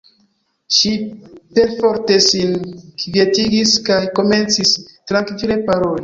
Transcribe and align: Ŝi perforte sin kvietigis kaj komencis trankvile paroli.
Ŝi 0.75 0.93
perforte 1.57 2.15
sin 2.27 2.55
kvietigis 3.03 3.73
kaj 3.89 3.99
komencis 4.21 4.73
trankvile 5.13 5.59
paroli. 5.69 5.99